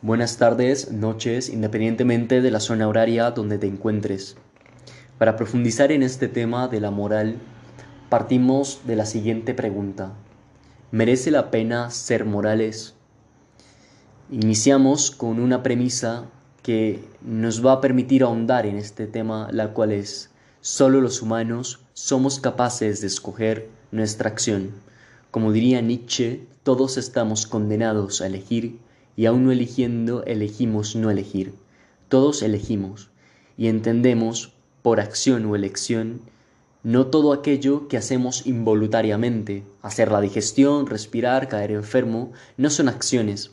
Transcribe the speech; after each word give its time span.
Buenas 0.00 0.36
tardes, 0.36 0.92
noches, 0.92 1.48
independientemente 1.48 2.40
de 2.40 2.52
la 2.52 2.60
zona 2.60 2.86
horaria 2.86 3.32
donde 3.32 3.58
te 3.58 3.66
encuentres. 3.66 4.36
Para 5.18 5.34
profundizar 5.34 5.90
en 5.90 6.04
este 6.04 6.28
tema 6.28 6.68
de 6.68 6.80
la 6.80 6.92
moral, 6.92 7.38
partimos 8.08 8.82
de 8.86 8.94
la 8.94 9.04
siguiente 9.06 9.54
pregunta. 9.54 10.12
¿Merece 10.92 11.32
la 11.32 11.50
pena 11.50 11.90
ser 11.90 12.24
morales? 12.24 12.94
Iniciamos 14.30 15.10
con 15.10 15.40
una 15.40 15.64
premisa 15.64 16.26
que 16.62 17.04
nos 17.20 17.66
va 17.66 17.72
a 17.72 17.80
permitir 17.80 18.22
ahondar 18.22 18.66
en 18.66 18.76
este 18.76 19.08
tema, 19.08 19.48
la 19.50 19.72
cual 19.72 19.90
es, 19.90 20.30
solo 20.60 21.00
los 21.00 21.22
humanos 21.22 21.80
somos 21.92 22.38
capaces 22.38 23.00
de 23.00 23.08
escoger 23.08 23.68
nuestra 23.90 24.30
acción. 24.30 24.70
Como 25.32 25.50
diría 25.50 25.80
Nietzsche, 25.80 26.46
todos 26.62 26.98
estamos 26.98 27.48
condenados 27.48 28.20
a 28.20 28.28
elegir 28.28 28.78
y 29.18 29.26
aun 29.26 29.44
no 29.44 29.50
eligiendo 29.50 30.22
elegimos 30.26 30.94
no 30.94 31.10
elegir. 31.10 31.52
Todos 32.08 32.40
elegimos 32.40 33.10
y 33.56 33.66
entendemos 33.66 34.52
por 34.80 35.00
acción 35.00 35.44
o 35.46 35.56
elección 35.56 36.20
no 36.84 37.08
todo 37.08 37.32
aquello 37.32 37.88
que 37.88 37.96
hacemos 37.96 38.46
involuntariamente. 38.46 39.64
Hacer 39.82 40.12
la 40.12 40.20
digestión, 40.20 40.86
respirar, 40.86 41.48
caer 41.48 41.72
enfermo, 41.72 42.30
no 42.56 42.70
son 42.70 42.88
acciones, 42.88 43.50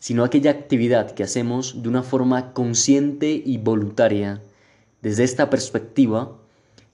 sino 0.00 0.24
aquella 0.24 0.50
actividad 0.50 1.12
que 1.12 1.22
hacemos 1.22 1.84
de 1.84 1.88
una 1.88 2.02
forma 2.02 2.52
consciente 2.52 3.40
y 3.46 3.58
voluntaria. 3.58 4.42
Desde 5.00 5.22
esta 5.22 5.48
perspectiva, 5.48 6.36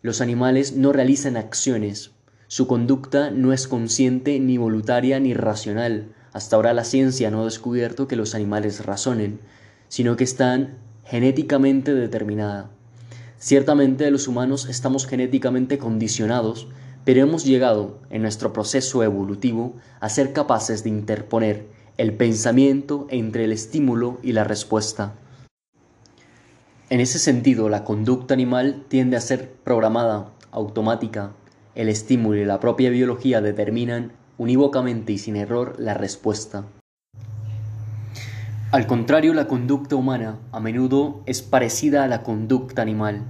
los 0.03 0.21
animales 0.21 0.77
no 0.77 0.93
realizan 0.93 1.39
acciones, 1.39 2.11
su 2.49 2.67
conducta 2.67 3.31
no 3.31 3.55
es 3.55 3.67
consciente 3.67 4.39
ni 4.41 4.59
voluntaria 4.59 5.19
ni 5.21 5.33
racional, 5.33 6.15
hasta 6.33 6.57
ahora 6.57 6.75
la 6.75 6.85
ciencia 6.85 7.31
no 7.31 7.43
ha 7.43 7.45
descubierto 7.45 8.09
que 8.09 8.17
los 8.17 8.35
animales 8.35 8.85
razonen, 8.85 9.41
sino 9.89 10.17
que 10.17 10.25
están 10.25 10.79
genéticamente 11.05 11.95
determinadas. 11.95 12.67
Ciertamente 13.39 14.11
los 14.11 14.29
humanos 14.29 14.69
estamos 14.69 15.07
genéticamente 15.07 15.79
condicionados, 15.79 16.69
pero 17.05 17.23
hemos 17.23 17.45
llegado 17.45 17.99
en 18.11 18.23
nuestro 18.23 18.53
proceso 18.53 19.03
evolutivo 19.03 19.75
a 19.99 20.09
ser 20.09 20.33
capaces 20.33 20.85
de 20.85 20.91
interponer 20.91 21.67
el 21.97 22.15
pensamiento 22.15 23.07
entre 23.11 23.45
el 23.45 23.53
estímulo 23.53 24.19
y 24.23 24.33
la 24.33 24.45
respuesta. 24.45 25.15
En 26.91 27.01
ese 27.01 27.19
sentido, 27.19 27.69
la 27.69 27.85
conducta 27.85 28.35
animal 28.35 28.85
tiende 28.89 29.17
a 29.17 29.21
ser 29.21 29.53
programada, 29.65 30.33
automática. 30.51 31.33
El 31.75 31.89
estímulo 31.89 32.39
y 32.39 32.45
la 32.45 32.61
propia 32.61 32.91
biología 32.91 33.41
determinan 33.41 34.13
unívocamente 34.41 35.13
y 35.13 35.19
sin 35.19 35.37
error 35.37 35.75
la 35.79 35.93
respuesta. 35.93 36.65
Al 38.71 38.87
contrario, 38.87 39.35
la 39.35 39.47
conducta 39.47 39.97
humana 39.97 40.39
a 40.51 40.61
menudo 40.61 41.23
es 41.27 41.43
parecida 41.43 42.05
a 42.05 42.09
la 42.09 42.23
conducta 42.23 42.81
animal, 42.81 43.23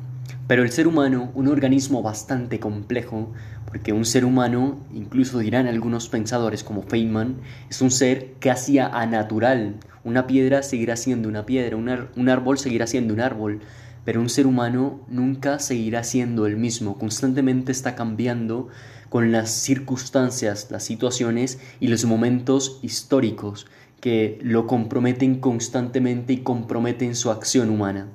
pero 0.47 0.62
el 0.62 0.70
ser 0.70 0.86
humano, 0.86 1.33
un 1.34 1.48
organismo 1.48 2.00
bastante 2.00 2.61
complejo, 2.61 3.33
porque 3.67 3.92
un 3.92 4.05
ser 4.05 4.25
humano, 4.25 4.78
incluso 4.94 5.41
dirán 5.41 5.67
algunos 5.67 6.08
pensadores 6.08 6.62
como 6.62 6.83
Feynman, 6.83 7.39
es 7.69 7.80
un 7.83 7.91
ser 7.91 8.34
casi 8.39 8.78
anatural. 8.78 9.80
Una 10.05 10.28
piedra 10.28 10.62
seguirá 10.62 10.95
siendo 10.95 11.28
una 11.28 11.45
piedra, 11.45 11.77
un, 11.77 12.28
árbol 12.28 12.56
seguirá 12.56 12.86
siendo 12.86 13.14
un 13.14 13.20
árbol, 13.20 13.62
pero 14.05 14.20
un 14.20 14.28
ser 14.28 14.47
humano 14.47 15.00
nunca 15.08 15.58
seguirá 15.58 16.05
siendo 16.05 16.47
el 16.47 16.56
mismo, 16.56 16.98
constantemente 16.98 17.72
está 17.72 17.97
cambiando 17.97 18.69
con 19.11 19.33
las 19.33 19.50
circunstancias, 19.50 20.69
las 20.70 20.84
situaciones 20.84 21.58
y 21.80 21.89
los 21.89 22.06
momentos 22.06 22.78
históricos 22.80 23.67
que 24.00 24.39
lo 24.41 24.67
comprometen 24.67 25.41
constantemente 25.41 26.33
y 26.33 26.39
comprometen 26.39 27.14
su 27.14 27.30
acción 27.30 27.69
humana. 27.69 28.08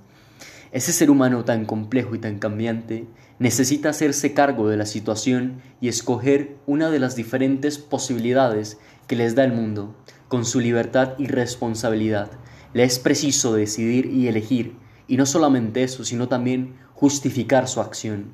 Ese 0.72 0.92
ser 0.92 1.12
humano 1.12 1.46
tan 1.46 1.66
complejo 1.66 2.16
y 2.16 2.20
tan 2.20 2.40
cambiante 2.40 3.08
necesita 3.40 3.90
hacerse 3.90 4.34
cargo 4.34 4.68
de 4.68 4.78
la 4.78 4.86
situación 4.86 5.62
y 5.80 5.90
escoger 5.90 6.56
una 6.66 6.90
de 6.90 7.00
las 7.00 7.16
diferentes 7.16 7.78
posibilidades 7.78 8.78
que 9.08 9.16
les 9.16 9.36
da 9.36 9.44
el 9.44 9.54
mundo, 9.54 9.96
con 10.28 10.46
su 10.46 10.60
libertad 10.60 11.14
y 11.18 11.28
responsabilidad. 11.28 12.32
Le 12.74 12.84
es 12.84 13.00
preciso 13.00 13.54
decidir 13.54 14.08
y 14.08 14.28
elegir, 14.28 14.76
y 15.08 15.18
no 15.18 15.26
solamente 15.26 15.84
eso, 15.84 16.04
sino 16.04 16.28
también 16.28 16.76
justificar 16.94 17.68
su 17.68 17.82
acción. 17.82 18.34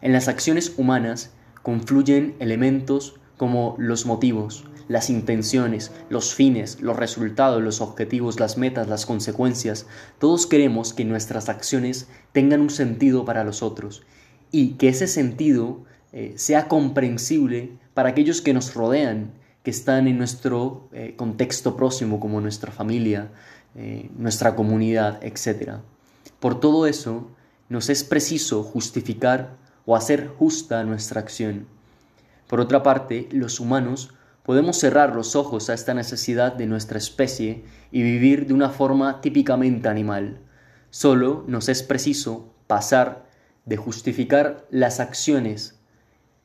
En 0.00 0.12
las 0.12 0.28
acciones 0.28 0.74
humanas 0.76 1.32
confluyen 1.66 2.36
elementos 2.38 3.16
como 3.36 3.74
los 3.76 4.06
motivos, 4.06 4.66
las 4.86 5.10
intenciones, 5.10 5.90
los 6.08 6.32
fines, 6.32 6.80
los 6.80 6.94
resultados, 6.96 7.60
los 7.60 7.80
objetivos, 7.80 8.38
las 8.38 8.56
metas, 8.56 8.86
las 8.86 9.04
consecuencias. 9.04 9.88
Todos 10.20 10.46
queremos 10.46 10.94
que 10.94 11.04
nuestras 11.04 11.48
acciones 11.48 12.06
tengan 12.30 12.60
un 12.60 12.70
sentido 12.70 13.24
para 13.24 13.42
los 13.42 13.64
otros 13.64 14.04
y 14.52 14.74
que 14.74 14.90
ese 14.90 15.08
sentido 15.08 15.82
eh, 16.12 16.34
sea 16.36 16.68
comprensible 16.68 17.72
para 17.94 18.10
aquellos 18.10 18.42
que 18.42 18.54
nos 18.54 18.74
rodean, 18.74 19.32
que 19.64 19.72
están 19.72 20.06
en 20.06 20.18
nuestro 20.18 20.88
eh, 20.92 21.14
contexto 21.16 21.76
próximo, 21.76 22.20
como 22.20 22.40
nuestra 22.40 22.70
familia, 22.70 23.32
eh, 23.74 24.08
nuestra 24.16 24.54
comunidad, 24.54 25.18
etc. 25.24 25.78
Por 26.38 26.60
todo 26.60 26.86
eso, 26.86 27.28
nos 27.68 27.90
es 27.90 28.04
preciso 28.04 28.62
justificar 28.62 29.65
o 29.86 29.96
hacer 29.96 30.28
justa 30.28 30.84
nuestra 30.84 31.20
acción. 31.20 31.66
Por 32.48 32.60
otra 32.60 32.82
parte, 32.82 33.28
los 33.32 33.60
humanos 33.60 34.10
podemos 34.42 34.78
cerrar 34.78 35.14
los 35.14 35.34
ojos 35.34 35.70
a 35.70 35.74
esta 35.74 35.94
necesidad 35.94 36.52
de 36.52 36.66
nuestra 36.66 36.98
especie 36.98 37.64
y 37.90 38.02
vivir 38.02 38.46
de 38.46 38.54
una 38.54 38.68
forma 38.68 39.20
típicamente 39.20 39.88
animal. 39.88 40.38
Solo 40.90 41.44
nos 41.48 41.68
es 41.68 41.82
preciso 41.82 42.52
pasar 42.66 43.26
de 43.64 43.76
justificar 43.76 44.66
las 44.70 45.00
acciones 45.00 45.78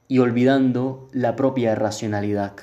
y 0.08 0.20
olvidando 0.20 1.10
la 1.12 1.36
propia 1.36 1.76
racionalidad. 1.76 2.54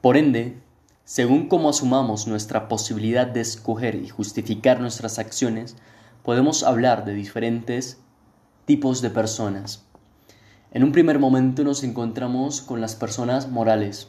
Por 0.00 0.16
ende, 0.16 0.58
según 1.04 1.48
cómo 1.48 1.68
asumamos 1.68 2.26
nuestra 2.26 2.68
posibilidad 2.68 3.26
de 3.26 3.40
escoger 3.40 3.94
y 3.94 4.08
justificar 4.08 4.80
nuestras 4.80 5.18
acciones, 5.18 5.76
podemos 6.24 6.62
hablar 6.62 7.04
de 7.04 7.12
diferentes 7.12 7.98
tipos 8.64 9.02
de 9.02 9.10
personas. 9.10 9.84
En 10.72 10.82
un 10.82 10.90
primer 10.90 11.18
momento 11.18 11.62
nos 11.64 11.84
encontramos 11.84 12.62
con 12.62 12.80
las 12.80 12.96
personas 12.96 13.50
morales. 13.50 14.08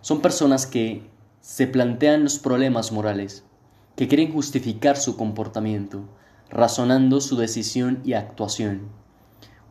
Son 0.00 0.22
personas 0.22 0.66
que 0.66 1.02
se 1.40 1.66
plantean 1.66 2.22
los 2.22 2.38
problemas 2.38 2.92
morales, 2.92 3.42
que 3.96 4.06
quieren 4.06 4.32
justificar 4.32 4.96
su 4.96 5.16
comportamiento, 5.16 6.04
razonando 6.48 7.20
su 7.20 7.36
decisión 7.36 8.00
y 8.04 8.12
actuación. 8.12 8.82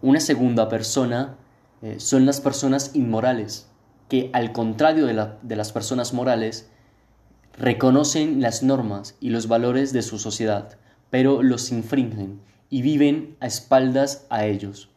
Una 0.01 0.19
segunda 0.19 0.67
persona 0.67 1.37
eh, 1.81 1.95
son 1.99 2.25
las 2.25 2.41
personas 2.41 2.91
inmorales, 2.95 3.67
que 4.09 4.29
al 4.33 4.51
contrario 4.51 5.05
de, 5.05 5.29
de 5.41 5.55
las 5.55 5.71
personas 5.71 6.13
morales, 6.13 6.69
reconocen 7.57 8.41
las 8.41 8.61
normas 8.61 9.15
y 9.21 9.29
los 9.29 9.47
valores 9.47 9.93
de 9.93 10.01
su 10.01 10.19
sociedad, 10.19 10.77
pero 11.09 11.43
los 11.43 11.71
infringen 11.71 12.39
y 12.69 12.81
viven 12.81 13.35
a 13.39 13.47
espaldas 13.47 14.25
a 14.29 14.45
ellos, 14.45 14.89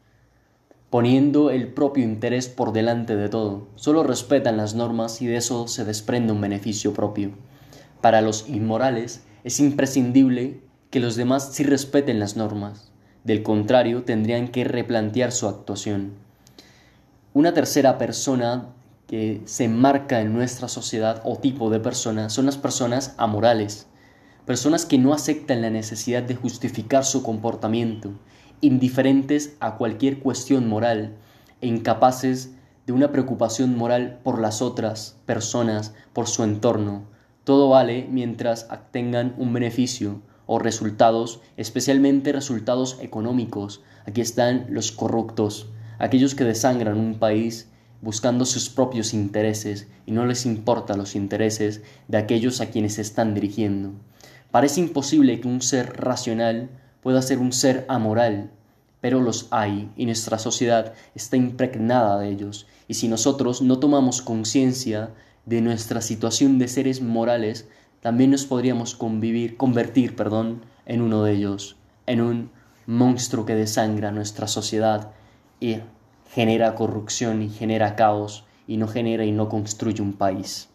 poniendo 0.91 1.51
el 1.51 1.69
propio 1.69 2.05
interés 2.05 2.49
por 2.49 2.73
delante 2.73 3.17
de 3.17 3.29
todo. 3.29 3.69
Solo 3.77 4.03
respetan 4.03 4.57
las 4.57 4.75
normas 4.75 5.23
y 5.23 5.27
de 5.27 5.37
eso 5.37 5.69
se 5.69 5.85
desprende 5.85 6.33
un 6.33 6.41
beneficio 6.41 6.93
propio. 6.93 7.31
Para 8.01 8.21
los 8.21 8.49
inmorales 8.49 9.23
es 9.45 9.61
imprescindible 9.61 10.61
que 10.91 11.01
los 11.01 11.17
demás 11.17 11.51
sí 11.53 11.63
respeten 11.63 12.19
las 12.19 12.37
normas. 12.37 12.91
Del 13.23 13.43
contrario, 13.43 14.03
tendrían 14.03 14.49
que 14.49 14.65
replantear 14.65 15.31
su 15.31 15.47
actuación. 15.47 16.15
Una 17.35 17.55
tercera 17.55 17.99
persona 17.99 18.71
que 19.07 19.43
se 19.45 19.65
enmarca 19.65 20.21
en 20.21 20.33
nuestra 20.33 20.69
sociedad 20.69 21.21
o 21.25 21.37
tipo 21.37 21.71
de 21.71 21.81
persona 21.81 22.31
son 22.31 22.47
las 22.47 22.57
personas 22.57 23.15
amorales 23.19 23.87
personas 24.47 24.87
que 24.87 24.99
no 24.99 25.13
aceptan 25.13 25.63
la 25.63 25.71
necesidad 25.71 26.23
de 26.23 26.35
justificar 26.35 27.05
su 27.05 27.23
comportamiento, 27.23 28.13
indiferentes 28.61 29.57
a 29.61 29.77
cualquier 29.77 30.19
cuestión 30.19 30.69
moral 30.69 31.17
e 31.61 31.67
incapaces 31.67 32.51
de 32.87 32.93
una 32.93 33.13
preocupación 33.13 33.77
moral 33.77 34.19
por 34.23 34.41
las 34.41 34.63
otras 34.63 35.17
personas, 35.27 35.95
por 36.13 36.27
su 36.27 36.43
entorno. 36.43 37.05
Todo 37.45 37.69
vale 37.69 38.07
mientras 38.11 38.69
tengan 38.91 39.35
un 39.39 39.53
beneficio 39.53 40.23
o 40.47 40.59
resultados, 40.59 41.41
especialmente 41.57 42.33
resultados 42.33 42.99
económicos. 43.01 43.83
Aquí 44.07 44.21
están 44.21 44.67
los 44.71 44.91
corruptos, 44.91 45.69
aquellos 45.99 46.35
que 46.35 46.45
desangran 46.45 46.99
un 46.99 47.19
país 47.19 47.69
buscando 48.03 48.45
sus 48.45 48.71
propios 48.71 49.15
intereses 49.15 49.87
y 50.07 50.13
no 50.13 50.27
les 50.27 50.47
importan 50.47 50.99
los 50.99 51.15
intereses 51.15 51.83
de 52.09 52.19
aquellos 52.19 52.61
a 52.61 52.71
quienes 52.71 52.99
están 52.99 53.35
dirigiendo. 53.35 53.93
Parece 54.51 54.81
imposible 54.81 55.41
que 55.41 55.49
un 55.49 55.63
ser 55.63 55.97
racional 55.97 56.71
pueda 57.03 57.23
ser 57.23 57.39
un 57.39 57.53
ser 57.53 57.85
amoral, 57.89 58.51
pero 59.01 59.21
los 59.21 59.47
hay 59.51 59.91
y 59.97 60.07
nuestra 60.07 60.39
sociedad 60.39 60.93
está 61.15 61.37
impregnada 61.37 62.19
de 62.19 62.31
ellos. 62.31 62.67
Y 62.89 62.95
si 62.95 63.07
nosotros 63.07 63.63
no 63.63 63.79
tomamos 63.79 64.23
conciencia 64.23 65.11
de 65.47 65.61
nuestra 65.61 66.01
situación 66.01 66.59
de 66.59 66.69
seres 66.69 67.01
morales, 67.01 67.69
también 68.01 68.31
nos 68.33 68.45
podríamos 68.45 68.95
convivir, 68.95 69.57
convertir 69.57 70.17
perdón, 70.17 70.63
en 70.85 71.01
uno 71.01 71.23
de 71.23 71.33
ellos, 71.33 71.77
en 72.07 72.21
un 72.21 72.51
monstruo 72.87 73.47
que 73.47 73.55
desangra 73.55 74.11
nuestra 74.11 74.49
sociedad 74.49 75.13
y 75.61 75.77
genera 76.33 76.75
corrupción 76.75 77.43
y 77.43 77.49
genera 77.49 77.95
caos 77.95 78.45
y 78.67 78.79
no 78.79 78.89
genera 78.89 79.25
y 79.25 79.31
no 79.31 79.49
construye 79.49 80.03
un 80.03 80.15
país. 80.15 80.69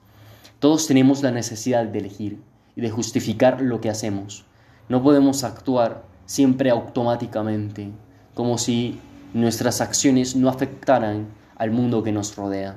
Todos 0.60 0.88
tenemos 0.88 1.22
la 1.22 1.32
necesidad 1.32 1.86
de 1.86 2.00
elegir 2.00 2.40
y 2.76 2.82
de 2.82 2.90
justificar 2.90 3.62
lo 3.62 3.82
que 3.82 3.90
hacemos. 3.90 4.46
No 4.90 5.02
podemos 5.02 5.44
actuar 5.44 6.04
siempre 6.26 6.70
automáticamente, 6.70 7.92
como 8.34 8.58
si 8.58 9.00
nuestras 9.34 9.82
acciones 9.82 10.36
no 10.36 10.50
afectaran 10.50 11.28
al 11.58 11.72
mundo 11.72 12.04
que 12.04 12.12
nos 12.12 12.36
rodea. 12.36 12.76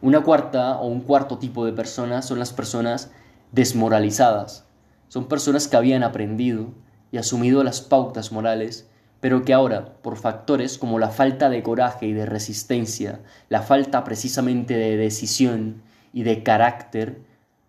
Una 0.00 0.22
cuarta 0.22 0.78
o 0.78 0.86
un 0.86 1.00
cuarto 1.00 1.38
tipo 1.38 1.64
de 1.64 1.72
personas 1.72 2.26
son 2.26 2.38
las 2.38 2.52
personas 2.52 3.10
desmoralizadas. 3.52 4.64
Son 5.08 5.28
personas 5.28 5.68
que 5.68 5.76
habían 5.76 6.02
aprendido 6.02 6.68
y 7.12 7.18
asumido 7.18 7.62
las 7.62 7.80
pautas 7.80 8.32
morales, 8.32 8.88
pero 9.20 9.44
que 9.44 9.52
ahora, 9.52 9.94
por 10.02 10.16
factores 10.16 10.78
como 10.78 10.98
la 10.98 11.10
falta 11.10 11.50
de 11.50 11.62
coraje 11.62 12.06
y 12.06 12.12
de 12.12 12.26
resistencia, 12.26 13.20
la 13.48 13.62
falta 13.62 14.02
precisamente 14.02 14.74
de 14.74 14.96
decisión 14.96 15.82
y 16.12 16.24
de 16.24 16.42
carácter, 16.42 17.22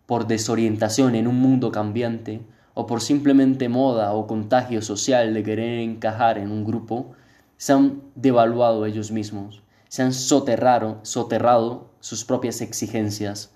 por 0.05 0.27
desorientación 0.27 1.15
en 1.15 1.27
un 1.27 1.39
mundo 1.39 1.71
cambiante, 1.71 2.41
o 2.73 2.87
por 2.87 3.01
simplemente 3.01 3.69
moda 3.69 4.13
o 4.13 4.25
contagio 4.25 4.81
social 4.81 5.33
de 5.33 5.43
querer 5.43 5.79
encajar 5.79 6.37
en 6.37 6.51
un 6.51 6.65
grupo, 6.65 7.13
se 7.57 7.73
han 7.73 8.01
devaluado 8.15 8.85
ellos 8.85 9.11
mismos, 9.11 9.61
se 9.87 10.01
han 10.01 10.13
soterrado, 10.13 10.99
soterrado 11.03 11.91
sus 11.99 12.25
propias 12.25 12.61
exigencias, 12.61 13.51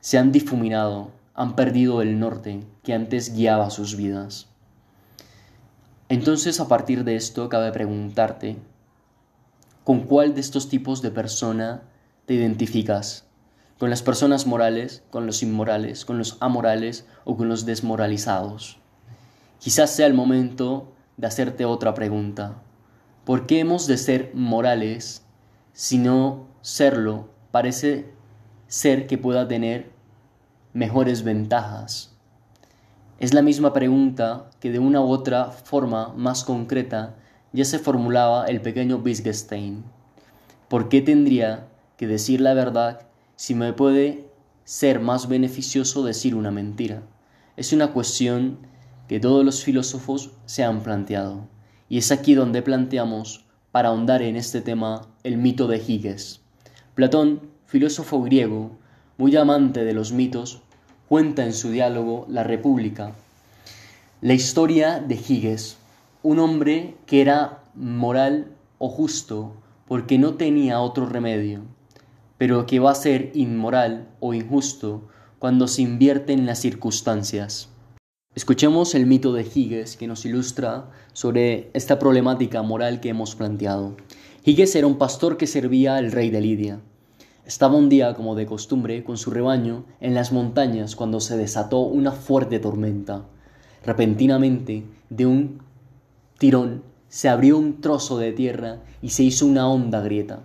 se 0.00 0.18
han 0.18 0.32
difuminado, 0.32 1.10
han 1.34 1.54
perdido 1.54 2.02
el 2.02 2.18
norte 2.18 2.64
que 2.82 2.94
antes 2.94 3.34
guiaba 3.34 3.70
sus 3.70 3.96
vidas. 3.96 4.48
Entonces, 6.08 6.58
a 6.58 6.66
partir 6.66 7.04
de 7.04 7.14
esto, 7.14 7.48
cabe 7.48 7.70
preguntarte, 7.70 8.56
¿con 9.84 10.00
cuál 10.00 10.34
de 10.34 10.40
estos 10.40 10.68
tipos 10.68 11.02
de 11.02 11.10
persona 11.10 11.82
te 12.26 12.34
identificas? 12.34 13.29
¿Con 13.80 13.88
las 13.88 14.02
personas 14.02 14.46
morales, 14.46 15.02
con 15.08 15.24
los 15.24 15.42
inmorales, 15.42 16.04
con 16.04 16.18
los 16.18 16.36
amorales 16.40 17.06
o 17.24 17.38
con 17.38 17.48
los 17.48 17.64
desmoralizados? 17.64 18.78
Quizás 19.58 19.88
sea 19.88 20.06
el 20.06 20.12
momento 20.12 20.92
de 21.16 21.26
hacerte 21.26 21.64
otra 21.64 21.94
pregunta. 21.94 22.60
¿Por 23.24 23.46
qué 23.46 23.60
hemos 23.60 23.86
de 23.86 23.96
ser 23.96 24.32
morales 24.34 25.24
si 25.72 25.96
no 25.96 26.46
serlo 26.60 27.30
parece 27.52 28.12
ser 28.66 29.06
que 29.06 29.16
pueda 29.16 29.48
tener 29.48 29.90
mejores 30.74 31.22
ventajas? 31.22 32.14
Es 33.18 33.32
la 33.32 33.40
misma 33.40 33.72
pregunta 33.72 34.50
que 34.60 34.70
de 34.70 34.78
una 34.78 35.00
u 35.00 35.08
otra 35.08 35.46
forma 35.46 36.12
más 36.18 36.44
concreta 36.44 37.16
ya 37.54 37.64
se 37.64 37.78
formulaba 37.78 38.44
el 38.44 38.60
pequeño 38.60 38.96
Wittgenstein. 39.02 39.84
¿Por 40.68 40.90
qué 40.90 41.00
tendría 41.00 41.66
que 41.96 42.06
decir 42.06 42.42
la 42.42 42.52
verdad 42.52 43.06
si 43.40 43.54
me 43.54 43.72
puede 43.72 44.28
ser 44.64 45.00
más 45.00 45.26
beneficioso 45.26 46.04
decir 46.04 46.34
una 46.34 46.50
mentira? 46.50 47.04
Es 47.56 47.72
una 47.72 47.94
cuestión 47.94 48.58
que 49.08 49.18
todos 49.18 49.46
los 49.46 49.64
filósofos 49.64 50.32
se 50.44 50.62
han 50.62 50.82
planteado. 50.82 51.48
Y 51.88 51.96
es 51.96 52.12
aquí 52.12 52.34
donde 52.34 52.60
planteamos, 52.60 53.46
para 53.72 53.88
ahondar 53.88 54.20
en 54.20 54.36
este 54.36 54.60
tema, 54.60 55.08
el 55.24 55.38
mito 55.38 55.68
de 55.68 55.78
Giges. 55.78 56.42
Platón, 56.94 57.40
filósofo 57.64 58.20
griego, 58.20 58.72
muy 59.16 59.34
amante 59.36 59.86
de 59.86 59.94
los 59.94 60.12
mitos, 60.12 60.60
cuenta 61.08 61.46
en 61.46 61.54
su 61.54 61.70
diálogo 61.70 62.26
La 62.28 62.44
República 62.44 63.14
la 64.20 64.34
historia 64.34 65.00
de 65.00 65.16
Giges, 65.16 65.78
un 66.22 66.40
hombre 66.40 66.94
que 67.06 67.22
era 67.22 67.62
moral 67.74 68.48
o 68.76 68.90
justo 68.90 69.54
porque 69.88 70.18
no 70.18 70.34
tenía 70.34 70.80
otro 70.80 71.06
remedio, 71.06 71.62
pero 72.40 72.64
que 72.64 72.80
va 72.80 72.92
a 72.92 72.94
ser 72.94 73.32
inmoral 73.34 74.08
o 74.18 74.32
injusto 74.32 75.06
cuando 75.38 75.68
se 75.68 75.82
invierte 75.82 76.32
en 76.32 76.46
las 76.46 76.58
circunstancias. 76.58 77.68
Escuchemos 78.34 78.94
el 78.94 79.04
mito 79.04 79.34
de 79.34 79.44
Giges 79.44 79.98
que 79.98 80.06
nos 80.06 80.24
ilustra 80.24 80.88
sobre 81.12 81.68
esta 81.74 81.98
problemática 81.98 82.62
moral 82.62 83.00
que 83.00 83.10
hemos 83.10 83.34
planteado. 83.34 83.94
Giges 84.42 84.74
era 84.74 84.86
un 84.86 84.96
pastor 84.96 85.36
que 85.36 85.46
servía 85.46 85.96
al 85.96 86.12
rey 86.12 86.30
de 86.30 86.40
Lidia. 86.40 86.80
Estaba 87.44 87.76
un 87.76 87.90
día, 87.90 88.14
como 88.14 88.34
de 88.34 88.46
costumbre, 88.46 89.04
con 89.04 89.18
su 89.18 89.30
rebaño 89.30 89.84
en 90.00 90.14
las 90.14 90.32
montañas 90.32 90.96
cuando 90.96 91.20
se 91.20 91.36
desató 91.36 91.80
una 91.80 92.12
fuerte 92.12 92.58
tormenta. 92.58 93.26
Repentinamente, 93.84 94.84
de 95.10 95.26
un 95.26 95.60
tirón, 96.38 96.84
se 97.10 97.28
abrió 97.28 97.58
un 97.58 97.82
trozo 97.82 98.16
de 98.16 98.32
tierra 98.32 98.78
y 99.02 99.10
se 99.10 99.24
hizo 99.24 99.44
una 99.44 99.68
honda 99.68 100.00
grieta. 100.00 100.40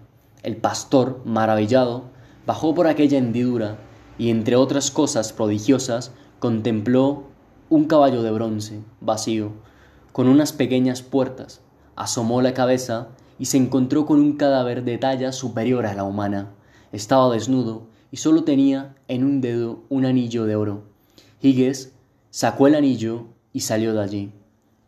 El 0.46 0.58
pastor, 0.58 1.22
maravillado, 1.26 2.04
bajó 2.46 2.76
por 2.76 2.86
aquella 2.86 3.18
hendidura 3.18 3.80
y, 4.20 4.30
entre 4.30 4.56
otras 4.56 4.92
cosas 4.92 5.34
prodigiosas, 5.34 6.12
contempló 6.38 7.24
un 7.72 7.86
caballo 7.86 8.22
de 8.22 8.30
bronce, 8.30 8.84
vacío, 9.02 9.54
con 10.12 10.28
unas 10.28 10.54
pequeñas 10.54 11.02
puertas. 11.02 11.62
Asomó 11.96 12.44
la 12.44 12.54
cabeza 12.54 13.08
y 13.40 13.46
se 13.46 13.58
encontró 13.58 14.06
con 14.06 14.20
un 14.20 14.38
cadáver 14.38 14.84
de 14.84 15.00
talla 15.00 15.32
superior 15.32 15.88
a 15.88 15.96
la 15.96 16.04
humana. 16.04 16.52
Estaba 16.92 17.34
desnudo 17.34 17.88
y 18.12 18.18
solo 18.18 18.44
tenía 18.44 18.94
en 19.08 19.24
un 19.24 19.42
dedo 19.42 19.80
un 19.90 20.06
anillo 20.06 20.46
de 20.46 20.56
oro. 20.56 20.84
Higgins 21.42 21.92
sacó 22.30 22.68
el 22.68 22.76
anillo 22.76 23.30
y 23.52 23.62
salió 23.62 23.96
de 23.96 24.04
allí. 24.04 24.32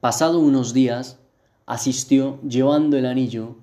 Pasado 0.01 0.37
unos 0.37 0.75
días, 0.75 1.17
asistió 1.65 2.39
llevando 2.43 2.95
el 2.95 3.07
anillo 3.07 3.55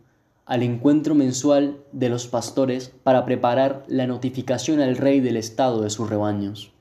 al 0.46 0.62
encuentro 0.62 1.14
mensual 1.14 1.78
de 1.92 2.08
los 2.08 2.26
pastores 2.26 2.92
para 3.02 3.24
preparar 3.24 3.84
la 3.88 4.06
notificación 4.06 4.80
al 4.80 4.96
rey 4.96 5.20
del 5.20 5.36
estado 5.36 5.80
de 5.80 5.90
sus 5.90 6.08
rebaños. 6.10 6.72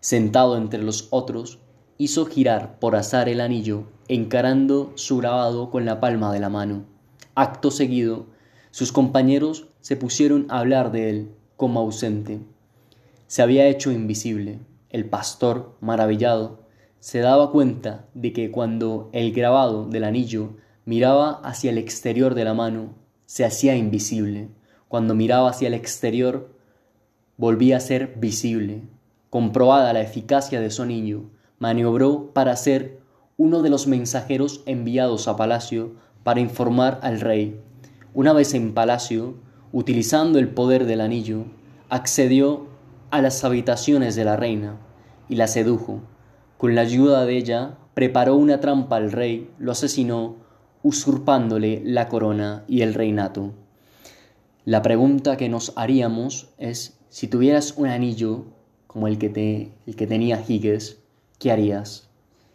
Sentado 0.00 0.56
entre 0.56 0.82
los 0.82 1.08
otros, 1.10 1.58
hizo 1.98 2.26
girar 2.26 2.78
por 2.78 2.96
azar 2.96 3.28
el 3.28 3.40
anillo, 3.40 3.84
encarando 4.08 4.92
su 4.96 5.18
grabado 5.18 5.70
con 5.70 5.84
la 5.84 6.00
palma 6.00 6.32
de 6.32 6.40
la 6.40 6.48
mano. 6.48 6.84
Acto 7.34 7.70
seguido, 7.70 8.26
sus 8.70 8.92
compañeros 8.92 9.68
se 9.80 9.96
pusieron 9.96 10.46
a 10.48 10.58
hablar 10.58 10.90
de 10.90 11.10
él 11.10 11.34
como 11.56 11.80
ausente. 11.80 12.40
Se 13.26 13.42
había 13.42 13.66
hecho 13.68 13.92
invisible. 13.92 14.60
El 14.88 15.08
pastor, 15.08 15.76
maravillado, 15.80 16.62
se 16.98 17.20
daba 17.20 17.50
cuenta 17.50 18.06
de 18.14 18.32
que 18.32 18.50
cuando 18.50 19.10
el 19.12 19.32
grabado 19.32 19.86
del 19.86 20.04
anillo 20.04 20.56
miraba 20.84 21.40
hacia 21.44 21.70
el 21.70 21.78
exterior 21.78 22.34
de 22.34 22.44
la 22.44 22.54
mano, 22.54 22.94
se 23.32 23.46
hacía 23.46 23.76
invisible. 23.76 24.50
Cuando 24.88 25.14
miraba 25.14 25.48
hacia 25.48 25.68
el 25.68 25.74
exterior, 25.74 26.54
volvía 27.38 27.78
a 27.78 27.80
ser 27.80 28.14
visible. 28.16 28.82
Comprobada 29.30 29.94
la 29.94 30.02
eficacia 30.02 30.60
de 30.60 30.70
su 30.70 30.82
anillo, 30.82 31.30
maniobró 31.58 32.34
para 32.34 32.54
ser 32.56 33.00
uno 33.38 33.62
de 33.62 33.70
los 33.70 33.86
mensajeros 33.86 34.62
enviados 34.66 35.28
a 35.28 35.36
palacio 35.36 35.94
para 36.22 36.40
informar 36.40 37.00
al 37.02 37.22
rey 37.22 37.58
una 38.14 38.34
vez 38.34 38.52
en 38.52 38.74
palacio, 38.74 39.36
utilizando 39.72 40.38
el 40.38 40.48
poder 40.48 40.84
del 40.84 41.00
anillo, 41.00 41.46
accedió 41.88 42.66
a 43.10 43.22
las 43.22 43.42
habitaciones 43.42 44.14
de 44.16 44.26
la 44.26 44.36
reina 44.36 44.76
y 45.30 45.36
la 45.36 45.46
sedujo. 45.46 46.02
Con 46.58 46.74
la 46.74 46.82
ayuda 46.82 47.24
de 47.24 47.38
ella, 47.38 47.78
preparó 47.94 48.36
una 48.36 48.60
trampa 48.60 48.96
al 48.96 49.12
rey, 49.12 49.50
lo 49.58 49.72
asesinó, 49.72 50.36
usurpándole 50.82 51.82
la 51.84 52.08
corona 52.08 52.64
y 52.68 52.82
el 52.82 52.94
reinato. 52.94 53.52
La 54.64 54.82
pregunta 54.82 55.36
que 55.36 55.48
nos 55.48 55.72
haríamos 55.76 56.50
es, 56.58 56.98
si 57.08 57.28
tuvieras 57.28 57.74
un 57.76 57.88
anillo 57.88 58.44
como 58.86 59.08
el 59.08 59.18
que, 59.18 59.72
el 59.86 59.96
que 59.96 60.06
tenía 60.06 60.42
Higgins, 60.46 60.98
¿qué 61.38 61.50
harías? 61.50 62.08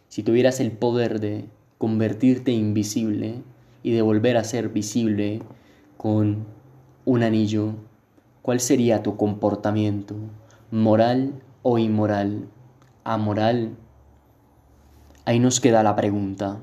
Si 0.08 0.22
tuvieras 0.22 0.60
el 0.60 0.72
poder 0.72 1.20
de 1.20 1.46
convertirte 1.78 2.52
invisible, 2.52 3.42
y 3.82 3.92
de 3.92 4.02
volver 4.02 4.36
a 4.36 4.44
ser 4.44 4.68
visible 4.68 5.40
con 5.96 6.46
un 7.04 7.22
anillo, 7.22 7.74
¿cuál 8.42 8.60
sería 8.60 9.02
tu 9.02 9.16
comportamiento? 9.16 10.14
¿Moral 10.70 11.32
o 11.62 11.78
inmoral? 11.78 12.48
¿Amoral? 13.04 13.76
Ahí 15.24 15.38
nos 15.38 15.60
queda 15.60 15.82
la 15.82 15.96
pregunta. 15.96 16.58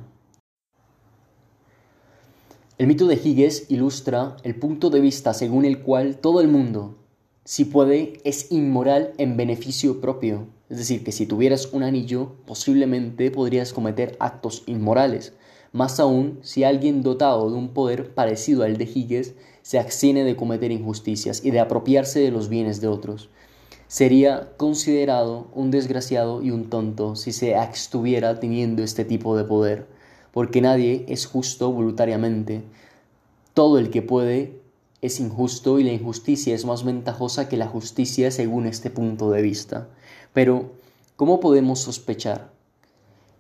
El 2.77 2.87
mito 2.87 3.07
de 3.07 3.15
Higgins 3.15 3.71
ilustra 3.71 4.35
el 4.43 4.55
punto 4.55 4.89
de 4.89 4.99
vista 4.99 5.33
según 5.33 5.63
el 5.63 5.79
cual 5.79 6.17
todo 6.17 6.41
el 6.41 6.49
mundo, 6.49 6.97
si 7.45 7.63
puede, 7.63 8.19
es 8.25 8.51
inmoral 8.51 9.13
en 9.17 9.37
beneficio 9.37 10.01
propio. 10.01 10.47
Es 10.69 10.79
decir, 10.79 11.05
que 11.05 11.13
si 11.13 11.25
tuvieras 11.25 11.69
un 11.71 11.83
anillo, 11.83 12.33
posiblemente 12.45 13.31
podrías 13.31 13.71
cometer 13.71 14.17
actos 14.19 14.63
inmorales, 14.65 15.31
más 15.71 16.01
aún 16.01 16.39
si 16.41 16.65
alguien 16.65 17.01
dotado 17.01 17.49
de 17.49 17.55
un 17.55 17.69
poder 17.69 18.13
parecido 18.13 18.63
al 18.63 18.75
de 18.75 18.83
Higgins 18.83 19.35
se 19.61 19.79
abstiene 19.79 20.25
de 20.25 20.35
cometer 20.35 20.73
injusticias 20.73 21.45
y 21.45 21.51
de 21.51 21.61
apropiarse 21.61 22.19
de 22.19 22.31
los 22.31 22.49
bienes 22.49 22.81
de 22.81 22.89
otros. 22.89 23.29
sería 23.87 24.51
considerado 24.57 25.47
un 25.53 25.71
desgraciado 25.71 26.41
y 26.41 26.51
un 26.51 26.69
tonto 26.69 27.15
si 27.15 27.31
se 27.31 27.53
estuviera 27.53 28.37
teniendo 28.41 28.83
este 28.83 29.05
tipo 29.05 29.37
de 29.37 29.45
poder, 29.45 29.87
porque 30.35 30.59
nadie 30.59 31.05
es 31.07 31.27
justo 31.27 31.71
voluntariamente. 31.71 32.61
Todo 33.53 33.79
el 33.79 33.89
que 33.89 34.01
puede 34.01 34.59
es 34.99 35.21
injusto 35.21 35.79
y 35.79 35.85
la 35.85 35.93
injusticia 35.93 36.53
es 36.53 36.65
más 36.65 36.83
ventajosa 36.83 37.47
que 37.47 37.55
la 37.55 37.67
justicia 37.67 38.29
según 38.31 38.65
este 38.65 38.89
punto 38.89 39.31
de 39.31 39.41
vista. 39.41 39.87
Pero, 40.33 40.73
¿cómo 41.15 41.39
podemos 41.39 41.79
sospechar? 41.79 42.51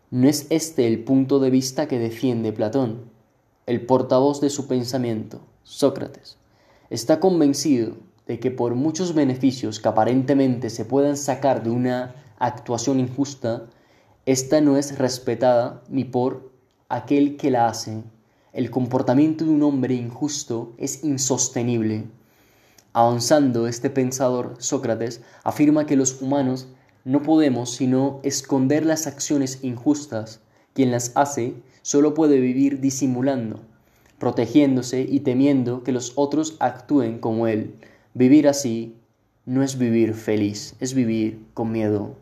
¿No 0.09 0.29
es 0.29 0.47
este 0.49 0.87
el 0.87 1.03
punto 1.03 1.41
de 1.41 1.49
vista 1.49 1.89
que 1.89 1.99
defiende 1.99 2.53
Platón, 2.53 3.11
el 3.65 3.85
portavoz 3.85 4.39
de 4.39 4.49
su 4.49 4.65
pensamiento, 4.65 5.41
Sócrates? 5.63 6.37
Está 6.89 7.19
convencido 7.19 7.97
de 8.25 8.39
que 8.39 8.51
por 8.51 8.75
muchos 8.75 9.13
beneficios 9.13 9.81
que 9.81 9.89
aparentemente 9.89 10.69
se 10.69 10.85
puedan 10.85 11.17
sacar 11.17 11.61
de 11.61 11.71
una 11.71 12.15
actuación 12.39 13.01
injusta, 13.01 13.65
esta 14.25 14.61
no 14.61 14.77
es 14.77 14.97
respetada 14.97 15.83
ni 15.89 16.05
por 16.05 16.54
aquel 16.95 17.37
que 17.37 17.51
la 17.51 17.67
hace. 17.67 18.03
El 18.53 18.71
comportamiento 18.71 19.45
de 19.45 19.51
un 19.51 19.63
hombre 19.63 19.95
injusto 19.95 20.73
es 20.77 21.03
insostenible. 21.03 22.05
Avanzando, 22.93 23.67
este 23.67 23.89
pensador, 23.89 24.55
Sócrates, 24.59 25.21
afirma 25.43 25.85
que 25.85 25.97
los 25.97 26.21
humanos 26.21 26.67
no 27.03 27.21
podemos 27.21 27.71
sino 27.71 28.19
esconder 28.23 28.85
las 28.85 29.07
acciones 29.07 29.59
injustas. 29.61 30.39
Quien 30.73 30.91
las 30.91 31.11
hace 31.15 31.55
solo 31.81 32.13
puede 32.13 32.39
vivir 32.39 32.79
disimulando, 32.79 33.59
protegiéndose 34.17 35.01
y 35.01 35.19
temiendo 35.19 35.83
que 35.83 35.91
los 35.91 36.13
otros 36.15 36.55
actúen 36.59 37.19
como 37.19 37.47
él. 37.47 37.75
Vivir 38.13 38.47
así 38.47 38.95
no 39.45 39.61
es 39.61 39.77
vivir 39.77 40.13
feliz, 40.13 40.75
es 40.79 40.93
vivir 40.93 41.45
con 41.53 41.71
miedo, 41.71 42.15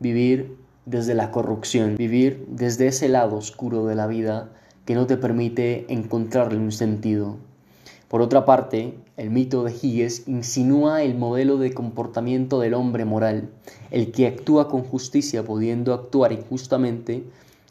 vivir 0.00 0.56
desde 0.88 1.14
la 1.14 1.30
corrupción, 1.30 1.96
vivir 1.96 2.46
desde 2.48 2.86
ese 2.86 3.08
lado 3.08 3.36
oscuro 3.36 3.86
de 3.86 3.94
la 3.94 4.06
vida 4.06 4.50
que 4.84 4.94
no 4.94 5.06
te 5.06 5.16
permite 5.16 5.84
encontrarle 5.88 6.58
un 6.58 6.72
sentido. 6.72 7.36
Por 8.08 8.22
otra 8.22 8.46
parte, 8.46 8.94
el 9.18 9.28
mito 9.28 9.64
de 9.64 9.72
Higgins 9.72 10.26
insinúa 10.26 11.02
el 11.02 11.14
modelo 11.14 11.58
de 11.58 11.74
comportamiento 11.74 12.58
del 12.58 12.72
hombre 12.72 13.04
moral, 13.04 13.50
el 13.90 14.12
que 14.12 14.26
actúa 14.26 14.68
con 14.68 14.82
justicia 14.82 15.44
pudiendo 15.44 15.92
actuar 15.92 16.32
injustamente 16.32 17.24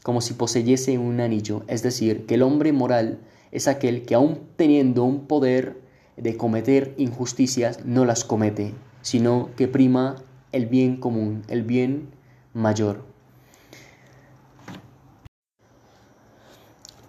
como 0.03 0.21
si 0.21 0.36
poseyese 0.36 1.00
un 1.00 1.19
anillo, 1.19 1.63
es 1.67 1.81
decir, 1.81 2.27
que 2.27 2.36
el 2.36 2.43
hombre 2.43 2.71
moral 2.71 3.19
es 3.51 3.67
aquel 3.67 4.03
que 4.03 4.13
aun 4.13 4.39
teniendo 4.55 5.03
un 5.03 5.25
poder 5.25 5.81
de 6.17 6.38
cometer 6.38 6.93
injusticias 6.97 7.83
no 7.83 8.05
las 8.05 8.24
comete, 8.24 8.74
sino 9.01 9.50
que 9.57 9.67
prima 9.67 10.17
el 10.51 10.67
bien 10.67 10.97
común, 10.97 11.41
el 11.47 11.63
bien 11.63 12.09
mayor. 12.58 13.04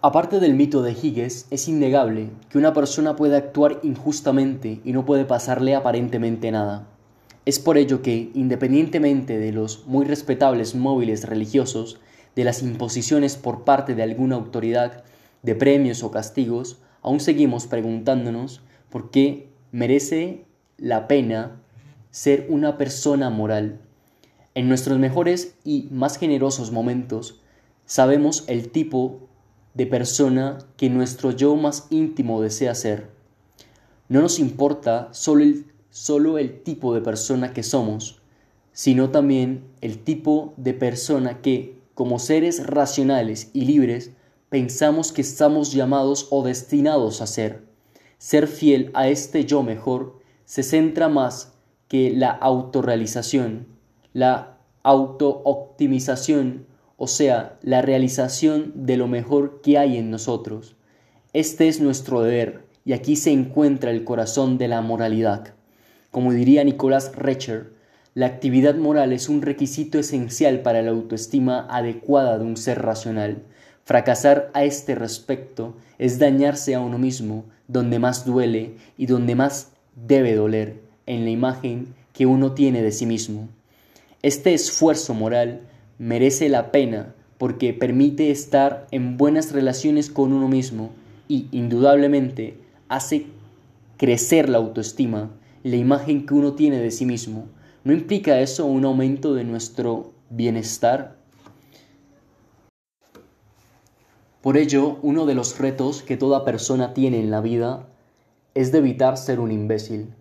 Aparte 0.00 0.38
del 0.38 0.54
mito 0.54 0.82
de 0.82 0.92
Higgins, 0.92 1.46
es 1.50 1.66
innegable 1.66 2.30
que 2.50 2.58
una 2.58 2.72
persona 2.72 3.16
puede 3.16 3.36
actuar 3.36 3.80
injustamente 3.82 4.80
y 4.84 4.92
no 4.92 5.04
puede 5.04 5.24
pasarle 5.24 5.74
aparentemente 5.74 6.52
nada. 6.52 6.86
Es 7.46 7.58
por 7.58 7.78
ello 7.78 8.00
que, 8.02 8.30
independientemente 8.34 9.38
de 9.38 9.50
los 9.52 9.86
muy 9.86 10.04
respetables 10.04 10.76
móviles 10.76 11.24
religiosos, 11.24 11.98
de 12.36 12.44
las 12.44 12.62
imposiciones 12.62 13.36
por 13.36 13.64
parte 13.64 13.96
de 13.96 14.04
alguna 14.04 14.36
autoridad, 14.36 15.02
de 15.42 15.54
premios 15.56 16.04
o 16.04 16.12
castigos, 16.12 16.78
aún 17.02 17.18
seguimos 17.18 17.66
preguntándonos 17.66 18.60
por 18.90 19.10
qué 19.10 19.48
merece 19.72 20.44
la 20.76 21.08
pena 21.08 21.56
ser 22.10 22.46
una 22.50 22.78
persona 22.78 23.30
moral. 23.30 23.80
En 24.58 24.68
nuestros 24.68 24.98
mejores 24.98 25.54
y 25.64 25.86
más 25.92 26.18
generosos 26.18 26.72
momentos, 26.72 27.38
sabemos 27.86 28.42
el 28.48 28.70
tipo 28.70 29.20
de 29.74 29.86
persona 29.86 30.58
que 30.76 30.90
nuestro 30.90 31.30
yo 31.30 31.54
más 31.54 31.86
íntimo 31.90 32.42
desea 32.42 32.74
ser. 32.74 33.08
No 34.08 34.20
nos 34.20 34.40
importa 34.40 35.10
solo 35.12 35.44
el, 35.44 35.66
solo 35.90 36.38
el 36.38 36.64
tipo 36.64 36.92
de 36.92 37.00
persona 37.00 37.52
que 37.52 37.62
somos, 37.62 38.20
sino 38.72 39.10
también 39.10 39.62
el 39.80 40.00
tipo 40.00 40.54
de 40.56 40.74
persona 40.74 41.40
que, 41.40 41.78
como 41.94 42.18
seres 42.18 42.66
racionales 42.66 43.50
y 43.52 43.64
libres, 43.64 44.10
pensamos 44.48 45.12
que 45.12 45.20
estamos 45.20 45.72
llamados 45.72 46.26
o 46.30 46.42
destinados 46.42 47.20
a 47.20 47.28
ser. 47.28 47.62
Ser 48.18 48.48
fiel 48.48 48.90
a 48.94 49.06
este 49.06 49.44
yo 49.44 49.62
mejor 49.62 50.18
se 50.46 50.64
centra 50.64 51.08
más 51.08 51.52
que 51.86 52.10
la 52.10 52.30
autorrealización, 52.30 53.77
la 54.18 54.58
autooptimización, 54.82 56.66
o 56.96 57.06
sea, 57.06 57.56
la 57.62 57.82
realización 57.82 58.72
de 58.74 58.96
lo 58.96 59.06
mejor 59.06 59.60
que 59.62 59.78
hay 59.78 59.96
en 59.96 60.10
nosotros. 60.10 60.74
Este 61.32 61.68
es 61.68 61.80
nuestro 61.80 62.22
deber 62.22 62.64
y 62.84 62.94
aquí 62.94 63.14
se 63.14 63.30
encuentra 63.30 63.92
el 63.92 64.02
corazón 64.02 64.58
de 64.58 64.66
la 64.66 64.80
moralidad. 64.80 65.54
Como 66.10 66.32
diría 66.32 66.64
Nicolás 66.64 67.12
Recher, 67.14 67.74
la 68.14 68.26
actividad 68.26 68.74
moral 68.74 69.12
es 69.12 69.28
un 69.28 69.40
requisito 69.40 70.00
esencial 70.00 70.62
para 70.62 70.82
la 70.82 70.90
autoestima 70.90 71.68
adecuada 71.70 72.38
de 72.38 72.44
un 72.44 72.56
ser 72.56 72.82
racional. 72.82 73.44
Fracasar 73.84 74.50
a 74.52 74.64
este 74.64 74.96
respecto 74.96 75.76
es 75.98 76.18
dañarse 76.18 76.74
a 76.74 76.80
uno 76.80 76.98
mismo, 76.98 77.44
donde 77.68 78.00
más 78.00 78.24
duele 78.24 78.74
y 78.96 79.06
donde 79.06 79.36
más 79.36 79.70
debe 79.94 80.34
doler, 80.34 80.80
en 81.06 81.22
la 81.22 81.30
imagen 81.30 81.94
que 82.12 82.26
uno 82.26 82.50
tiene 82.50 82.82
de 82.82 82.90
sí 82.90 83.06
mismo. 83.06 83.48
Este 84.22 84.52
esfuerzo 84.52 85.14
moral 85.14 85.60
merece 85.98 86.48
la 86.48 86.72
pena 86.72 87.14
porque 87.38 87.72
permite 87.72 88.32
estar 88.32 88.88
en 88.90 89.16
buenas 89.16 89.52
relaciones 89.52 90.10
con 90.10 90.32
uno 90.32 90.48
mismo 90.48 90.90
y 91.28 91.46
indudablemente 91.52 92.58
hace 92.88 93.26
crecer 93.96 94.48
la 94.48 94.58
autoestima, 94.58 95.30
la 95.62 95.76
imagen 95.76 96.26
que 96.26 96.34
uno 96.34 96.54
tiene 96.54 96.80
de 96.80 96.90
sí 96.90 97.06
mismo. 97.06 97.46
¿No 97.84 97.92
implica 97.92 98.40
eso 98.40 98.66
un 98.66 98.84
aumento 98.84 99.34
de 99.34 99.44
nuestro 99.44 100.12
bienestar? 100.30 101.16
Por 104.42 104.56
ello, 104.56 104.98
uno 105.02 105.26
de 105.26 105.36
los 105.36 105.58
retos 105.60 106.02
que 106.02 106.16
toda 106.16 106.44
persona 106.44 106.92
tiene 106.92 107.20
en 107.20 107.30
la 107.30 107.40
vida 107.40 107.86
es 108.54 108.72
de 108.72 108.78
evitar 108.78 109.16
ser 109.16 109.38
un 109.38 109.52
imbécil. 109.52 110.12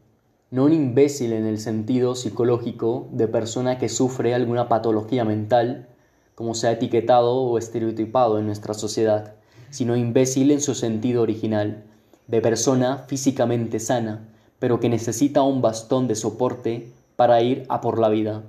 No 0.49 0.63
un 0.63 0.71
imbécil 0.71 1.33
en 1.33 1.45
el 1.45 1.59
sentido 1.59 2.15
psicológico 2.15 3.09
de 3.11 3.27
persona 3.27 3.77
que 3.77 3.89
sufre 3.89 4.33
alguna 4.33 4.69
patología 4.69 5.25
mental, 5.25 5.87
como 6.35 6.55
se 6.55 6.67
ha 6.67 6.71
etiquetado 6.71 7.35
o 7.35 7.57
estereotipado 7.57 8.39
en 8.39 8.45
nuestra 8.45 8.73
sociedad, 8.73 9.33
sino 9.71 9.97
imbécil 9.97 10.51
en 10.51 10.61
su 10.61 10.73
sentido 10.73 11.21
original, 11.21 11.83
de 12.27 12.39
persona 12.39 12.99
físicamente 13.09 13.81
sana, 13.81 14.21
pero 14.57 14.79
que 14.79 14.87
necesita 14.87 15.41
un 15.41 15.61
bastón 15.61 16.07
de 16.07 16.15
soporte 16.15 16.93
para 17.17 17.41
ir 17.41 17.65
a 17.67 17.81
por 17.81 17.99
la 17.99 18.07
vida. 18.07 18.43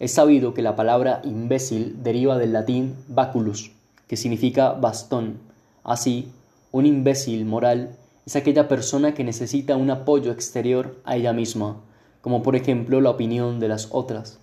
Es 0.00 0.12
sabido 0.12 0.52
que 0.52 0.60
la 0.60 0.76
palabra 0.76 1.22
imbécil 1.24 2.02
deriva 2.02 2.36
del 2.36 2.52
latín 2.52 2.94
baculus, 3.08 3.72
que 4.06 4.18
significa 4.18 4.72
bastón. 4.72 5.38
Así, 5.82 6.28
un 6.72 6.84
imbécil 6.84 7.46
moral 7.46 7.96
es 8.28 8.36
aquella 8.36 8.68
persona 8.68 9.14
que 9.14 9.24
necesita 9.24 9.78
un 9.78 9.90
apoyo 9.90 10.32
exterior 10.32 11.00
a 11.06 11.16
ella 11.16 11.32
misma, 11.32 11.80
como 12.20 12.42
por 12.42 12.56
ejemplo 12.56 13.00
la 13.00 13.08
opinión 13.08 13.58
de 13.58 13.68
las 13.68 13.88
otras, 13.90 14.38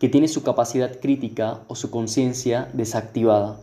que 0.00 0.08
tiene 0.08 0.26
su 0.26 0.42
capacidad 0.42 0.98
crítica 0.98 1.60
o 1.68 1.76
su 1.76 1.92
conciencia 1.92 2.68
desactivada. 2.72 3.60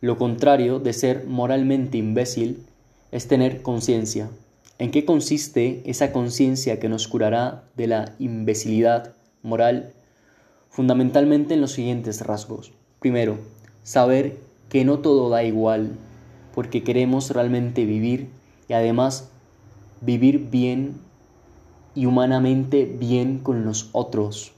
Lo 0.00 0.16
contrario 0.16 0.78
de 0.78 0.94
ser 0.94 1.26
moralmente 1.26 1.98
imbécil 1.98 2.64
es 3.10 3.28
tener 3.28 3.60
conciencia. 3.60 4.30
¿En 4.78 4.90
qué 4.90 5.04
consiste 5.04 5.82
esa 5.84 6.10
conciencia 6.10 6.80
que 6.80 6.88
nos 6.88 7.08
curará 7.08 7.64
de 7.76 7.88
la 7.88 8.14
imbecilidad 8.18 9.12
moral? 9.42 9.92
Fundamentalmente 10.70 11.52
en 11.52 11.60
los 11.60 11.72
siguientes 11.72 12.22
rasgos. 12.22 12.72
Primero, 13.00 13.36
saber 13.82 14.38
que 14.70 14.86
no 14.86 15.00
todo 15.00 15.28
da 15.28 15.44
igual, 15.44 15.90
porque 16.54 16.82
queremos 16.82 17.28
realmente 17.32 17.84
vivir 17.84 18.30
y 18.68 18.72
además 18.72 19.28
vivir 20.00 20.50
bien 20.50 21.00
y 21.94 22.06
humanamente 22.06 22.84
bien 22.84 23.38
con 23.38 23.64
los 23.64 23.90
otros. 23.92 24.52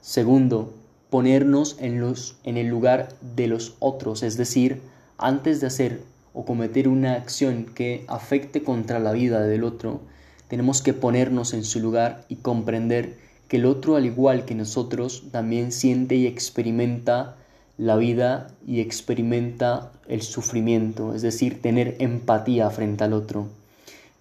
Segundo, 0.00 0.74
ponernos 1.10 1.76
en, 1.78 2.00
los, 2.00 2.36
en 2.44 2.56
el 2.56 2.68
lugar 2.68 3.10
de 3.36 3.46
los 3.46 3.76
otros, 3.78 4.22
es 4.22 4.36
decir, 4.36 4.80
antes 5.18 5.60
de 5.60 5.66
hacer 5.66 6.02
o 6.34 6.44
cometer 6.44 6.88
una 6.88 7.14
acción 7.14 7.66
que 7.74 8.04
afecte 8.08 8.62
contra 8.62 8.98
la 8.98 9.12
vida 9.12 9.40
del 9.42 9.64
otro, 9.64 10.00
tenemos 10.48 10.82
que 10.82 10.92
ponernos 10.92 11.54
en 11.54 11.64
su 11.64 11.80
lugar 11.80 12.24
y 12.28 12.36
comprender 12.36 13.16
que 13.48 13.58
el 13.58 13.66
otro, 13.66 13.96
al 13.96 14.06
igual 14.06 14.44
que 14.44 14.54
nosotros, 14.54 15.24
también 15.30 15.72
siente 15.72 16.14
y 16.16 16.26
experimenta 16.26 17.36
la 17.78 17.96
vida 17.96 18.48
y 18.66 18.80
experimenta 18.80 19.92
el 20.08 20.22
sufrimiento, 20.22 21.14
es 21.14 21.22
decir, 21.22 21.62
tener 21.62 21.96
empatía 21.98 22.68
frente 22.70 23.04
al 23.04 23.12
otro. 23.12 23.46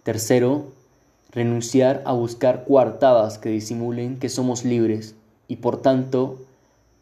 Tercero, 0.03 0.65
renunciar 1.31 2.01
a 2.05 2.13
buscar 2.13 2.65
coartadas 2.65 3.37
que 3.37 3.49
disimulen 3.49 4.17
que 4.19 4.29
somos 4.29 4.65
libres 4.65 5.15
y 5.47 5.57
por 5.57 5.79
tanto 5.81 6.39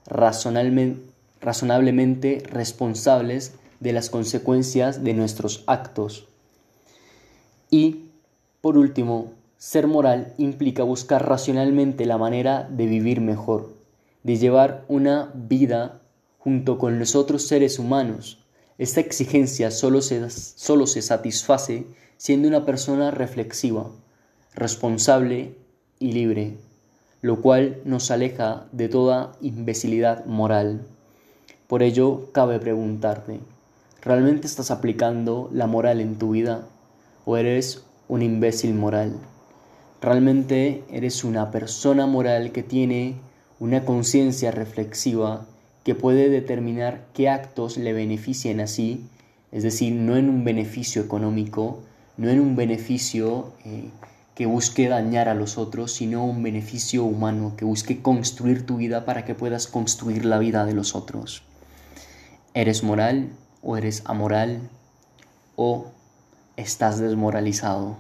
razonablemente 0.05 2.43
responsables 2.51 3.53
de 3.79 3.93
las 3.93 4.09
consecuencias 4.09 5.03
de 5.03 5.13
nuestros 5.13 5.63
actos. 5.67 6.27
Y, 7.69 8.05
por 8.61 8.77
último, 8.77 9.33
ser 9.57 9.87
moral 9.87 10.33
implica 10.37 10.83
buscar 10.83 11.27
racionalmente 11.27 12.05
la 12.05 12.17
manera 12.17 12.67
de 12.69 12.85
vivir 12.87 13.21
mejor, 13.21 13.73
de 14.23 14.37
llevar 14.37 14.83
una 14.87 15.31
vida 15.33 16.01
junto 16.49 16.79
con 16.79 16.97
los 16.97 17.15
otros 17.15 17.43
seres 17.45 17.77
humanos. 17.77 18.39
Esta 18.79 19.01
exigencia 19.01 19.69
solo 19.69 20.01
se, 20.01 20.31
solo 20.31 20.87
se 20.87 21.03
satisface 21.03 21.85
siendo 22.17 22.47
una 22.47 22.65
persona 22.65 23.11
reflexiva, 23.11 23.91
responsable 24.55 25.55
y 25.99 26.11
libre, 26.13 26.57
lo 27.21 27.43
cual 27.43 27.81
nos 27.85 28.09
aleja 28.09 28.65
de 28.71 28.89
toda 28.89 29.33
imbecilidad 29.41 30.25
moral. 30.25 30.87
Por 31.67 31.83
ello, 31.83 32.31
cabe 32.31 32.57
preguntarte, 32.57 33.41
¿realmente 34.01 34.47
estás 34.47 34.71
aplicando 34.71 35.51
la 35.53 35.67
moral 35.67 36.01
en 36.01 36.17
tu 36.17 36.31
vida 36.31 36.67
o 37.25 37.37
eres 37.37 37.83
un 38.07 38.23
imbécil 38.23 38.73
moral? 38.73 39.19
¿Realmente 40.01 40.83
eres 40.89 41.23
una 41.23 41.51
persona 41.51 42.07
moral 42.07 42.51
que 42.51 42.63
tiene 42.63 43.17
una 43.59 43.85
conciencia 43.85 44.49
reflexiva 44.49 45.45
que 45.89 45.95
puede 45.95 46.29
determinar 46.29 47.07
qué 47.15 47.29
actos 47.29 47.77
le 47.77 47.93
beneficien 47.93 48.59
así, 48.59 49.09
es 49.51 49.63
decir, 49.63 49.91
no 49.91 50.17
en 50.17 50.29
un 50.29 50.43
beneficio 50.43 51.01
económico, 51.01 51.79
no 52.15 52.29
en 52.29 52.39
un 52.39 52.55
beneficio 52.55 53.53
eh, 53.65 53.89
que 54.35 54.45
busque 54.45 54.87
dañar 54.87 55.29
a 55.29 55.33
los 55.33 55.57
otros, 55.57 55.91
sino 55.91 56.23
un 56.23 56.43
beneficio 56.43 57.03
humano, 57.05 57.55
que 57.57 57.65
busque 57.65 58.03
construir 58.03 58.67
tu 58.67 58.77
vida 58.77 59.03
para 59.03 59.25
que 59.25 59.33
puedas 59.33 59.65
construir 59.65 60.25
la 60.25 60.37
vida 60.37 60.63
de 60.63 60.73
los 60.73 60.93
otros. 60.93 61.41
¿Eres 62.53 62.83
moral 62.83 63.31
o 63.63 63.75
eres 63.75 64.03
amoral 64.05 64.69
o 65.55 65.87
estás 66.55 66.99
desmoralizado? 66.99 67.97